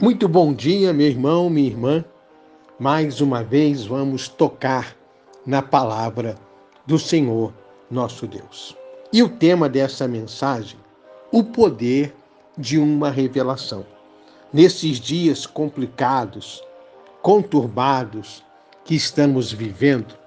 Muito 0.00 0.26
bom 0.26 0.52
dia, 0.52 0.92
meu 0.92 1.06
irmão, 1.06 1.48
minha 1.48 1.68
irmã. 1.68 2.04
Mais 2.80 3.20
uma 3.20 3.44
vez 3.44 3.86
vamos 3.86 4.26
tocar 4.26 4.96
na 5.46 5.62
palavra 5.62 6.34
do 6.84 6.98
Senhor 6.98 7.54
nosso 7.88 8.26
Deus. 8.26 8.76
E 9.12 9.22
o 9.22 9.28
tema 9.28 9.68
dessa 9.68 10.08
mensagem, 10.08 10.76
o 11.30 11.44
poder 11.44 12.12
de 12.58 12.76
uma 12.76 13.08
revelação. 13.08 13.86
Nesses 14.52 14.98
dias 14.98 15.46
complicados, 15.46 16.60
conturbados 17.22 18.42
que 18.84 18.96
estamos 18.96 19.52
vivendo, 19.52 20.18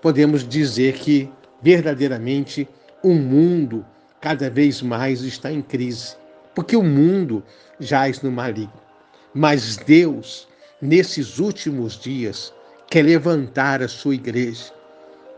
podemos 0.00 0.42
dizer 0.48 0.94
que 0.94 1.30
verdadeiramente 1.60 2.66
o 3.02 3.12
mundo 3.12 3.84
cada 4.22 4.48
vez 4.48 4.80
mais 4.80 5.20
está 5.20 5.52
em 5.52 5.60
crise, 5.60 6.16
porque 6.54 6.74
o 6.74 6.82
mundo 6.82 7.44
jaz 7.78 8.22
no 8.22 8.32
maligno. 8.32 8.85
Mas 9.34 9.76
Deus, 9.76 10.48
nesses 10.80 11.38
últimos 11.38 11.98
dias, 11.98 12.52
quer 12.88 13.02
levantar 13.02 13.82
a 13.82 13.88
sua 13.88 14.14
igreja 14.14 14.72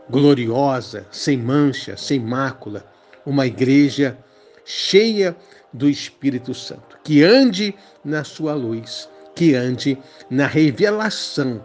gloriosa, 0.09 1.05
sem 1.11 1.37
mancha, 1.37 1.95
sem 1.95 2.19
mácula, 2.19 2.85
uma 3.25 3.45
igreja 3.45 4.17
cheia 4.65 5.35
do 5.71 5.89
Espírito 5.89 6.53
Santo, 6.53 6.97
que 7.03 7.23
ande 7.23 7.75
na 8.03 8.23
sua 8.23 8.53
luz, 8.53 9.09
que 9.35 9.53
ande 9.55 9.97
na 10.29 10.47
revelação 10.47 11.63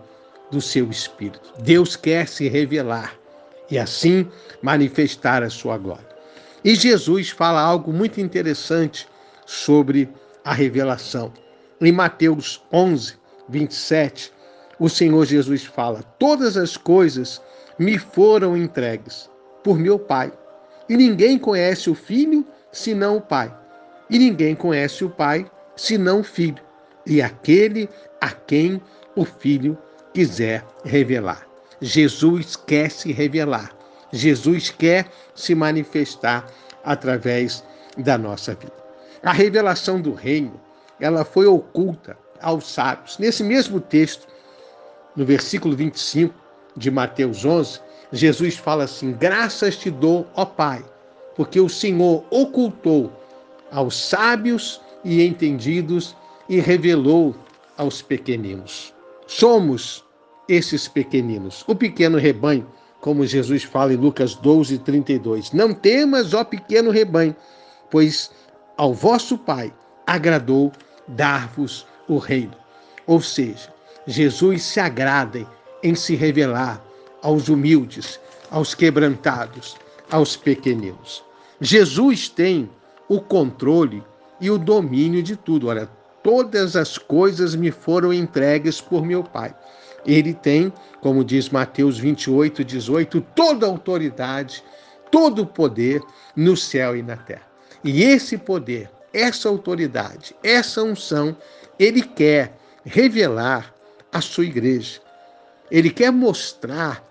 do 0.50 0.60
seu 0.60 0.90
Espírito. 0.90 1.52
Deus 1.60 1.96
quer 1.96 2.28
se 2.28 2.48
revelar 2.48 3.14
e 3.70 3.78
assim 3.78 4.28
manifestar 4.62 5.42
a 5.42 5.50
sua 5.50 5.78
glória. 5.78 6.06
E 6.62 6.74
Jesus 6.74 7.30
fala 7.30 7.60
algo 7.60 7.92
muito 7.92 8.20
interessante 8.20 9.06
sobre 9.46 10.08
a 10.44 10.52
revelação. 10.52 11.32
Em 11.84 11.92
Mateus 11.92 12.64
11, 12.72 13.12
27, 13.46 14.32
o 14.78 14.88
Senhor 14.88 15.26
Jesus 15.26 15.66
fala: 15.66 16.02
Todas 16.18 16.56
as 16.56 16.78
coisas 16.78 17.42
me 17.78 17.98
foram 17.98 18.56
entregues 18.56 19.28
por 19.62 19.78
meu 19.78 19.98
Pai. 19.98 20.32
E 20.88 20.96
ninguém 20.96 21.38
conhece 21.38 21.90
o 21.90 21.94
Filho 21.94 22.42
senão 22.72 23.18
o 23.18 23.20
Pai. 23.20 23.54
E 24.08 24.18
ninguém 24.18 24.54
conhece 24.54 25.04
o 25.04 25.10
Pai 25.10 25.44
senão 25.76 26.20
o 26.20 26.24
Filho. 26.24 26.62
E 27.04 27.20
aquele 27.20 27.86
a 28.18 28.30
quem 28.30 28.80
o 29.14 29.26
Filho 29.26 29.76
quiser 30.14 30.64
revelar. 30.86 31.46
Jesus 31.82 32.56
quer 32.56 32.90
se 32.90 33.12
revelar. 33.12 33.76
Jesus 34.10 34.70
quer 34.70 35.06
se 35.34 35.54
manifestar 35.54 36.46
através 36.82 37.62
da 37.98 38.16
nossa 38.16 38.54
vida. 38.54 38.72
A 39.22 39.34
revelação 39.34 40.00
do 40.00 40.14
reino 40.14 40.63
ela 41.00 41.24
foi 41.24 41.46
oculta 41.46 42.16
aos 42.40 42.66
sábios. 42.70 43.18
Nesse 43.18 43.42
mesmo 43.42 43.80
texto, 43.80 44.26
no 45.16 45.24
versículo 45.24 45.76
25 45.76 46.34
de 46.76 46.90
Mateus 46.90 47.44
11, 47.44 47.80
Jesus 48.12 48.56
fala 48.56 48.84
assim: 48.84 49.12
Graças 49.12 49.76
te 49.76 49.90
dou, 49.90 50.26
ó 50.34 50.44
Pai, 50.44 50.84
porque 51.36 51.60
o 51.60 51.68
Senhor 51.68 52.24
ocultou 52.30 53.12
aos 53.70 53.96
sábios 53.96 54.80
e 55.04 55.22
entendidos 55.22 56.16
e 56.48 56.60
revelou 56.60 57.34
aos 57.76 58.02
pequeninos. 58.02 58.94
Somos 59.26 60.04
esses 60.48 60.86
pequeninos, 60.86 61.64
o 61.66 61.74
pequeno 61.74 62.18
rebanho, 62.18 62.66
como 63.00 63.26
Jesus 63.26 63.64
fala 63.64 63.92
em 63.92 63.96
Lucas 63.96 64.34
12, 64.34 64.78
32. 64.78 65.52
Não 65.52 65.74
temas, 65.74 66.34
ó 66.34 66.44
pequeno 66.44 66.90
rebanho, 66.90 67.34
pois 67.90 68.30
ao 68.76 68.94
vosso 68.94 69.36
Pai 69.38 69.72
agradou 70.06 70.72
dar-vos 71.08 71.86
o 72.08 72.18
reino. 72.18 72.56
Ou 73.06 73.20
seja, 73.20 73.72
Jesus 74.06 74.62
se 74.62 74.80
agrada 74.80 75.46
em 75.82 75.94
se 75.94 76.14
revelar 76.14 76.82
aos 77.22 77.48
humildes, 77.48 78.20
aos 78.50 78.74
quebrantados, 78.74 79.76
aos 80.10 80.36
pequeninos. 80.36 81.22
Jesus 81.60 82.28
tem 82.28 82.68
o 83.08 83.20
controle 83.20 84.02
e 84.40 84.50
o 84.50 84.58
domínio 84.58 85.22
de 85.22 85.36
tudo. 85.36 85.68
Olha, 85.68 85.88
todas 86.22 86.76
as 86.76 86.98
coisas 86.98 87.54
me 87.54 87.70
foram 87.70 88.12
entregues 88.12 88.80
por 88.80 89.04
meu 89.04 89.22
Pai. 89.22 89.54
Ele 90.06 90.34
tem, 90.34 90.72
como 91.00 91.24
diz 91.24 91.48
Mateus 91.48 91.98
28, 91.98 92.62
18, 92.64 93.20
toda 93.34 93.66
a 93.66 93.70
autoridade, 93.70 94.62
todo 95.10 95.42
o 95.42 95.46
poder 95.46 96.02
no 96.36 96.56
céu 96.56 96.96
e 96.96 97.02
na 97.02 97.16
terra. 97.16 97.46
E 97.82 98.02
esse 98.02 98.36
poder 98.36 98.90
essa 99.14 99.48
autoridade, 99.48 100.34
essa 100.42 100.82
unção, 100.82 101.36
ele 101.78 102.02
quer 102.02 102.58
revelar 102.84 103.72
à 104.12 104.20
sua 104.20 104.44
igreja. 104.44 105.00
Ele 105.70 105.88
quer 105.88 106.10
mostrar 106.10 107.02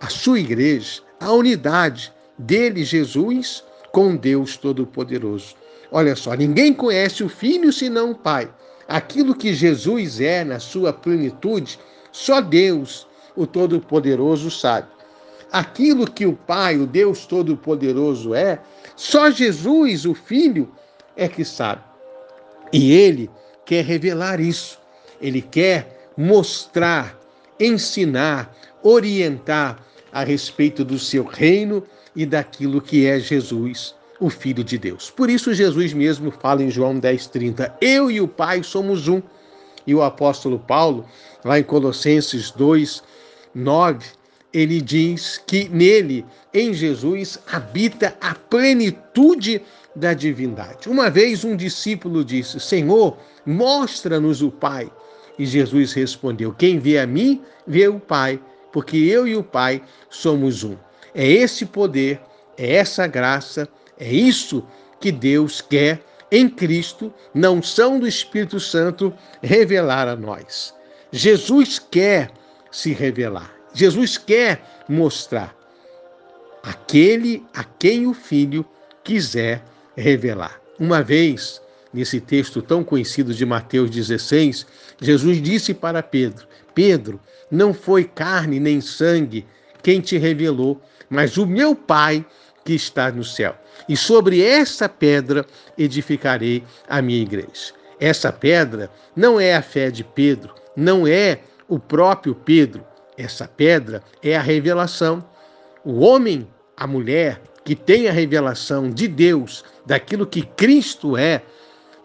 à 0.00 0.08
sua 0.08 0.38
igreja 0.38 1.02
a 1.20 1.32
unidade 1.32 2.12
dele, 2.38 2.84
Jesus, 2.84 3.64
com 3.92 4.16
Deus 4.16 4.56
Todo-Poderoso. 4.56 5.54
Olha 5.90 6.14
só, 6.14 6.34
ninguém 6.34 6.72
conhece 6.72 7.22
o 7.24 7.28
Filho 7.28 7.72
senão 7.72 8.12
o 8.12 8.14
Pai. 8.14 8.48
Aquilo 8.88 9.34
que 9.34 9.52
Jesus 9.52 10.20
é 10.20 10.44
na 10.44 10.60
sua 10.60 10.92
plenitude, 10.92 11.78
só 12.12 12.40
Deus, 12.40 13.06
o 13.34 13.46
Todo-Poderoso, 13.46 14.50
sabe. 14.50 14.88
Aquilo 15.52 16.10
que 16.10 16.26
o 16.26 16.34
Pai, 16.34 16.76
o 16.76 16.86
Deus 16.86 17.26
Todo-Poderoso 17.26 18.34
é, 18.34 18.60
só 18.96 19.30
Jesus, 19.30 20.04
o 20.04 20.14
Filho, 20.14 20.70
é 21.16 21.28
que 21.28 21.44
sabe. 21.44 21.82
E 22.72 22.92
ele 22.92 23.30
quer 23.64 23.84
revelar 23.84 24.40
isso. 24.40 24.78
Ele 25.20 25.40
quer 25.40 26.10
mostrar, 26.16 27.18
ensinar, 27.58 28.54
orientar 28.82 29.78
a 30.12 30.24
respeito 30.24 30.84
do 30.84 30.98
seu 30.98 31.24
reino 31.24 31.82
e 32.14 32.24
daquilo 32.24 32.80
que 32.80 33.06
é 33.06 33.18
Jesus, 33.18 33.94
o 34.18 34.30
Filho 34.30 34.64
de 34.64 34.78
Deus. 34.78 35.10
Por 35.10 35.28
isso, 35.28 35.52
Jesus 35.52 35.92
mesmo 35.92 36.30
fala 36.30 36.62
em 36.62 36.70
João 36.70 36.98
10,30: 37.00 37.72
Eu 37.80 38.10
e 38.10 38.20
o 38.20 38.28
Pai 38.28 38.62
somos 38.62 39.08
um. 39.08 39.20
E 39.86 39.94
o 39.94 40.02
apóstolo 40.02 40.58
Paulo, 40.58 41.06
lá 41.44 41.60
em 41.60 41.62
Colossenses 41.62 42.50
2, 42.50 43.04
9, 43.54 44.04
ele 44.56 44.80
diz 44.80 45.36
que 45.46 45.68
nele, 45.68 46.24
em 46.54 46.72
Jesus, 46.72 47.38
habita 47.52 48.16
a 48.22 48.34
plenitude 48.34 49.60
da 49.94 50.14
divindade. 50.14 50.88
Uma 50.88 51.10
vez 51.10 51.44
um 51.44 51.54
discípulo 51.54 52.24
disse: 52.24 52.58
Senhor, 52.58 53.18
mostra-nos 53.44 54.40
o 54.40 54.50
Pai. 54.50 54.90
E 55.38 55.44
Jesus 55.44 55.92
respondeu: 55.92 56.54
Quem 56.54 56.78
vê 56.78 56.98
a 56.98 57.06
mim, 57.06 57.42
vê 57.66 57.86
o 57.86 58.00
Pai, 58.00 58.40
porque 58.72 58.96
eu 58.96 59.28
e 59.28 59.36
o 59.36 59.42
Pai 59.42 59.82
somos 60.08 60.64
um. 60.64 60.74
É 61.14 61.30
esse 61.30 61.66
poder, 61.66 62.18
é 62.56 62.76
essa 62.76 63.06
graça, 63.06 63.68
é 63.98 64.10
isso 64.10 64.66
que 64.98 65.12
Deus 65.12 65.60
quer 65.60 66.00
em 66.32 66.48
Cristo, 66.48 67.12
não 67.34 67.62
são 67.62 68.00
do 68.00 68.08
Espírito 68.08 68.58
Santo, 68.58 69.12
revelar 69.42 70.08
a 70.08 70.16
nós. 70.16 70.74
Jesus 71.12 71.78
quer 71.78 72.30
se 72.70 72.94
revelar. 72.94 73.55
Jesus 73.76 74.16
quer 74.16 74.84
mostrar 74.88 75.54
aquele 76.62 77.44
a 77.52 77.62
quem 77.62 78.06
o 78.06 78.14
Filho 78.14 78.64
quiser 79.04 79.62
revelar. 79.94 80.58
Uma 80.80 81.02
vez, 81.02 81.60
nesse 81.92 82.18
texto 82.18 82.62
tão 82.62 82.82
conhecido 82.82 83.34
de 83.34 83.44
Mateus 83.44 83.90
16, 83.90 84.66
Jesus 84.98 85.42
disse 85.42 85.74
para 85.74 86.02
Pedro: 86.02 86.48
Pedro, 86.74 87.20
não 87.50 87.74
foi 87.74 88.04
carne 88.04 88.58
nem 88.58 88.80
sangue 88.80 89.46
quem 89.82 90.00
te 90.00 90.16
revelou, 90.16 90.80
mas 91.10 91.36
o 91.36 91.44
meu 91.44 91.76
Pai 91.76 92.24
que 92.64 92.72
está 92.72 93.12
no 93.12 93.22
céu. 93.22 93.54
E 93.86 93.94
sobre 93.94 94.42
essa 94.42 94.88
pedra 94.88 95.44
edificarei 95.76 96.64
a 96.88 97.02
minha 97.02 97.20
igreja. 97.20 97.74
Essa 98.00 98.32
pedra 98.32 98.90
não 99.14 99.38
é 99.38 99.54
a 99.54 99.60
fé 99.60 99.90
de 99.90 100.02
Pedro, 100.02 100.54
não 100.74 101.06
é 101.06 101.40
o 101.68 101.78
próprio 101.78 102.34
Pedro, 102.34 102.82
essa 103.16 103.46
pedra 103.48 104.02
é 104.22 104.36
a 104.36 104.42
revelação. 104.42 105.24
O 105.84 106.00
homem, 106.00 106.46
a 106.76 106.86
mulher 106.86 107.40
que 107.64 107.74
tem 107.74 108.08
a 108.08 108.12
revelação 108.12 108.90
de 108.90 109.08
Deus, 109.08 109.64
daquilo 109.84 110.26
que 110.26 110.42
Cristo 110.42 111.16
é, 111.16 111.42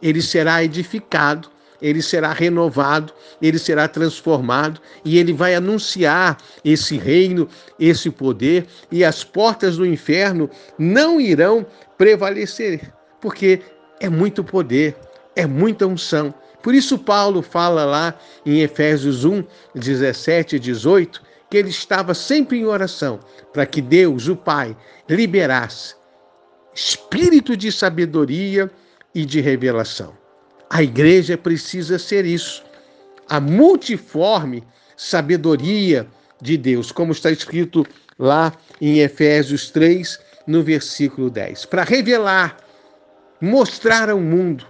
ele 0.01 0.21
será 0.21 0.63
edificado, 0.63 1.49
ele 1.81 2.01
será 2.01 2.31
renovado, 2.31 3.13
ele 3.41 3.57
será 3.57 3.87
transformado 3.87 4.79
e 5.03 5.17
ele 5.17 5.33
vai 5.33 5.55
anunciar 5.55 6.37
esse 6.63 6.97
reino, 6.97 7.47
esse 7.79 8.09
poder, 8.09 8.67
e 8.91 9.03
as 9.03 9.23
portas 9.23 9.77
do 9.77 9.85
inferno 9.85 10.49
não 10.77 11.19
irão 11.19 11.65
prevalecer, 11.97 12.93
porque 13.19 13.61
é 13.99 14.09
muito 14.09 14.43
poder, 14.43 14.95
é 15.35 15.45
muita 15.45 15.87
unção, 15.87 16.33
por 16.61 16.75
isso, 16.75 16.97
Paulo 16.97 17.41
fala 17.41 17.85
lá 17.85 18.19
em 18.45 18.61
Efésios 18.61 19.25
1, 19.25 19.43
17 19.75 20.55
e 20.55 20.59
18, 20.59 21.21
que 21.49 21.57
ele 21.57 21.69
estava 21.69 22.13
sempre 22.13 22.59
em 22.59 22.65
oração 22.65 23.19
para 23.51 23.65
que 23.65 23.81
Deus, 23.81 24.27
o 24.27 24.35
Pai, 24.35 24.75
liberasse 25.09 25.95
espírito 26.73 27.57
de 27.57 27.71
sabedoria 27.71 28.71
e 29.13 29.25
de 29.25 29.41
revelação. 29.41 30.15
A 30.69 30.81
igreja 30.81 31.37
precisa 31.37 31.99
ser 31.99 32.25
isso. 32.25 32.63
A 33.27 33.39
multiforme 33.39 34.63
sabedoria 34.95 36.07
de 36.41 36.57
Deus, 36.57 36.91
como 36.91 37.11
está 37.11 37.29
escrito 37.29 37.85
lá 38.17 38.53
em 38.79 38.99
Efésios 38.99 39.69
3, 39.69 40.19
no 40.47 40.63
versículo 40.63 41.29
10, 41.29 41.65
para 41.65 41.83
revelar, 41.83 42.57
mostrar 43.39 44.09
ao 44.09 44.19
mundo 44.19 44.65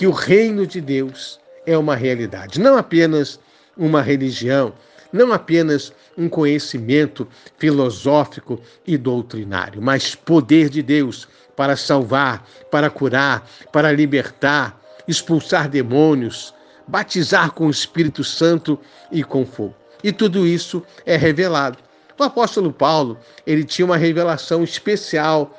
que 0.00 0.06
o 0.06 0.12
reino 0.12 0.66
de 0.66 0.80
Deus 0.80 1.38
é 1.66 1.76
uma 1.76 1.94
realidade, 1.94 2.58
não 2.58 2.74
apenas 2.78 3.38
uma 3.76 4.00
religião, 4.00 4.72
não 5.12 5.30
apenas 5.30 5.92
um 6.16 6.26
conhecimento 6.26 7.28
filosófico 7.58 8.58
e 8.86 8.96
doutrinário, 8.96 9.82
mas 9.82 10.14
poder 10.14 10.70
de 10.70 10.80
Deus 10.80 11.28
para 11.54 11.76
salvar, 11.76 12.48
para 12.70 12.88
curar, 12.88 13.46
para 13.70 13.92
libertar, 13.92 14.80
expulsar 15.06 15.68
demônios, 15.68 16.54
batizar 16.88 17.52
com 17.52 17.66
o 17.66 17.70
Espírito 17.70 18.24
Santo 18.24 18.80
e 19.12 19.22
com 19.22 19.44
fogo. 19.44 19.76
E 20.02 20.10
tudo 20.10 20.46
isso 20.46 20.82
é 21.04 21.18
revelado. 21.18 21.76
O 22.18 22.22
apóstolo 22.22 22.72
Paulo, 22.72 23.18
ele 23.46 23.64
tinha 23.64 23.84
uma 23.84 23.98
revelação 23.98 24.64
especial 24.64 25.54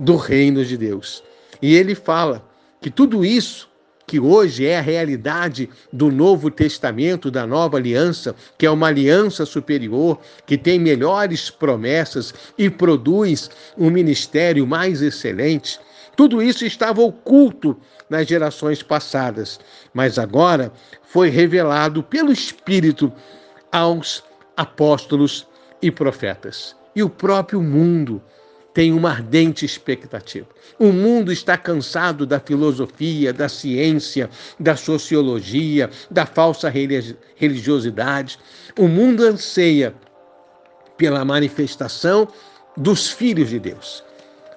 do 0.00 0.16
reino 0.16 0.64
de 0.64 0.76
Deus. 0.76 1.22
E 1.62 1.76
ele 1.76 1.94
fala 1.94 2.44
que 2.80 2.90
tudo 2.90 3.24
isso 3.24 3.72
que 4.06 4.20
hoje 4.20 4.66
é 4.66 4.78
a 4.78 4.82
realidade 4.82 5.68
do 5.92 6.10
Novo 6.10 6.50
Testamento, 6.50 7.30
da 7.30 7.46
Nova 7.46 7.76
Aliança, 7.78 8.34
que 8.58 8.66
é 8.66 8.70
uma 8.70 8.88
aliança 8.88 9.46
superior, 9.46 10.18
que 10.46 10.58
tem 10.58 10.78
melhores 10.78 11.50
promessas 11.50 12.34
e 12.58 12.68
produz 12.68 13.50
um 13.76 13.90
ministério 13.90 14.66
mais 14.66 15.00
excelente. 15.00 15.80
Tudo 16.16 16.42
isso 16.42 16.64
estava 16.64 17.00
oculto 17.00 17.76
nas 18.08 18.26
gerações 18.26 18.82
passadas, 18.82 19.58
mas 19.92 20.18
agora 20.18 20.72
foi 21.02 21.30
revelado 21.30 22.02
pelo 22.02 22.32
Espírito 22.32 23.12
aos 23.72 24.22
apóstolos 24.56 25.46
e 25.82 25.90
profetas. 25.90 26.76
E 26.94 27.02
o 27.02 27.10
próprio 27.10 27.60
mundo 27.60 28.22
tem 28.74 28.92
uma 28.92 29.10
ardente 29.10 29.64
expectativa. 29.64 30.48
O 30.78 30.92
mundo 30.92 31.32
está 31.32 31.56
cansado 31.56 32.26
da 32.26 32.40
filosofia, 32.40 33.32
da 33.32 33.48
ciência, 33.48 34.28
da 34.58 34.74
sociologia, 34.76 35.88
da 36.10 36.26
falsa 36.26 36.68
religiosidade. 37.36 38.36
O 38.76 38.88
mundo 38.88 39.22
anseia 39.22 39.94
pela 40.98 41.24
manifestação 41.24 42.28
dos 42.76 43.08
filhos 43.08 43.50
de 43.50 43.60
Deus. 43.60 44.02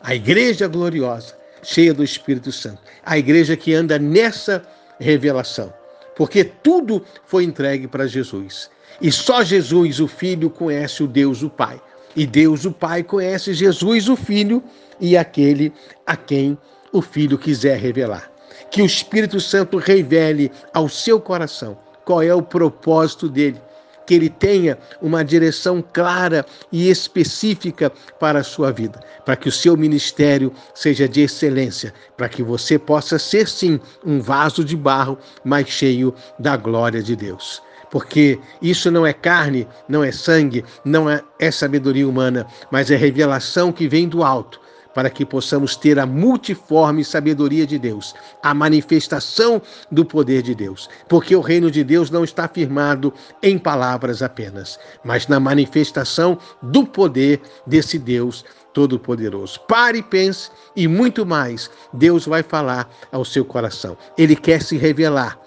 A 0.02 0.16
igreja 0.16 0.68
gloriosa, 0.68 1.38
cheia 1.62 1.94
do 1.94 2.04
Espírito 2.04 2.52
Santo. 2.52 2.82
A 3.06 3.20
igreja 3.20 3.56
que 3.56 3.76
anda 3.76 4.00
nessa 4.00 4.68
revelação. 5.00 5.72
Porque 6.16 6.44
tudo 6.44 7.06
foi 7.26 7.44
entregue 7.44 7.88
para 7.88 8.08
Jesus. 8.08 8.72
E 9.00 9.12
só 9.12 9.44
Jesus, 9.44 10.00
o 10.00 10.08
Filho, 10.08 10.50
conhece 10.50 11.04
o 11.04 11.08
Deus, 11.08 11.44
o 11.44 11.50
Pai. 11.50 11.80
E 12.18 12.26
Deus, 12.26 12.66
o 12.66 12.72
Pai, 12.72 13.04
conhece 13.04 13.54
Jesus, 13.54 14.10
o 14.10 14.16
Filho, 14.16 14.64
e 15.00 15.16
aquele 15.16 15.72
a 16.04 16.18
quem 16.18 16.58
o 16.92 17.00
Filho 17.00 17.38
quiser 17.38 17.78
revelar. 17.78 18.32
Que 18.72 18.82
o 18.82 18.86
Espírito 18.88 19.40
Santo 19.40 19.78
revele 19.78 20.52
ao 20.74 20.90
seu 20.90 21.22
coração 21.22 21.78
qual 22.04 22.24
é 22.24 22.34
o 22.34 22.42
propósito 22.42 23.30
dele, 23.30 23.62
que 24.08 24.16
ele 24.16 24.30
tenha 24.30 24.80
uma 25.00 25.24
direção 25.24 25.84
clara 25.94 26.44
e 26.72 26.90
específica 26.90 27.92
para 28.20 28.40
a 28.40 28.44
sua 28.44 28.72
vida, 28.72 29.00
para 29.24 29.36
que 29.36 29.48
o 29.48 29.52
seu 29.52 29.78
ministério 29.78 30.52
seja 30.74 31.08
de 31.08 31.22
excelência, 31.22 31.94
para 32.18 32.28
que 32.28 32.42
você 32.42 32.80
possa 32.80 33.20
ser 33.20 33.48
sim 33.48 33.80
um 34.04 34.20
vaso 34.20 34.66
de 34.66 34.76
barro, 34.76 35.20
mas 35.44 35.68
cheio 35.68 36.16
da 36.40 36.58
glória 36.58 37.04
de 37.04 37.16
Deus 37.16 37.62
porque 37.90 38.40
isso 38.62 38.92
não 38.92 39.06
é 39.06 39.14
carne, 39.14 39.68
não 39.88 40.04
é 40.04 40.12
sangue, 40.12 40.64
não 40.84 41.10
é, 41.10 41.24
é 41.40 41.52
sabedoria 41.52 42.08
humana, 42.08 42.46
mas 42.72 42.92
é 42.92 42.96
revelação 42.96 43.72
que 43.72 43.88
vem 43.88 44.08
do 44.08 44.24
alto, 44.24 44.60
para 44.94 45.12
que 45.12 45.24
possamos 45.24 45.76
ter 45.76 46.00
a 46.00 46.08
multiforme 46.08 47.06
sabedoria 47.06 47.68
de 47.68 47.78
Deus, 47.78 48.16
a 48.42 48.52
manifestação 48.52 49.62
do 49.92 50.04
poder 50.04 50.42
de 50.42 50.56
Deus. 50.56 50.90
Porque 51.08 51.36
o 51.36 51.40
reino 51.40 51.70
de 51.70 51.84
Deus 51.84 52.10
não 52.10 52.24
está 52.24 52.48
firmado 52.48 53.14
em 53.44 53.60
palavras 53.60 54.24
apenas, 54.24 54.80
mas 55.04 55.28
na 55.28 55.40
manifestação 55.40 56.38
do 56.64 56.84
poder 56.84 57.40
desse 57.68 58.00
Deus 58.00 58.44
Todo-Poderoso. 58.74 59.60
Pare 59.68 60.00
e 60.00 60.04
pense, 60.04 60.50
e 60.76 60.88
muito 60.88 61.26
mais 61.26 61.70
Deus 61.94 62.26
vai 62.26 62.42
falar 62.42 62.90
ao 63.12 63.24
seu 63.24 63.46
coração. 63.46 63.96
Ele 64.18 64.36
quer 64.36 64.64
se 64.64 64.78
revelar. 64.78 65.40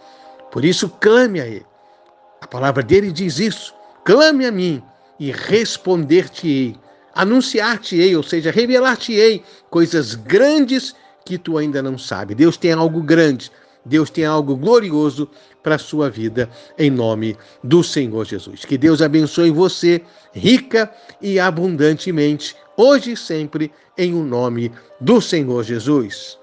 Por 0.53 0.65
isso, 0.65 0.89
clame 1.01 1.41
a 1.41 1.47
Ele. 1.47 1.70
Palavra 2.51 2.83
dele 2.83 3.13
diz 3.13 3.39
isso: 3.39 3.75
clame 4.05 4.47
a 4.47 4.53
mim 4.53 4.83
e 5.19 5.31
responder-te-ei, 5.31 6.77
anunciar-te-ei, 7.15 8.17
ou 8.17 8.23
seja, 8.23 8.51
revelar-te-ei 8.51 9.43
coisas 9.69 10.15
grandes 10.15 10.95
que 11.25 11.39
tu 11.39 11.59
ainda 11.59 11.83
não 11.83 11.97
sabe. 11.97 12.35
Deus 12.35 12.57
tem 12.57 12.73
algo 12.73 13.03
grande, 13.03 13.53
Deus 13.85 14.11
tem 14.11 14.25
algo 14.25 14.57
glorioso 14.57 15.29
para 15.63 15.75
a 15.75 15.79
sua 15.79 16.09
vida, 16.09 16.49
em 16.79 16.91
nome 16.91 17.37
do 17.63 17.85
Senhor 17.85 18.25
Jesus. 18.25 18.65
Que 18.65 18.79
Deus 18.79 19.03
abençoe 19.03 19.51
você 19.51 20.03
rica 20.33 20.91
e 21.21 21.39
abundantemente, 21.39 22.57
hoje 22.77 23.13
e 23.13 23.17
sempre, 23.17 23.71
em 23.97 24.15
o 24.15 24.19
um 24.19 24.25
nome 24.25 24.73
do 25.01 25.21
Senhor 25.21 25.63
Jesus. 25.63 26.39